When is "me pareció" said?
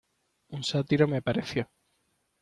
1.07-1.69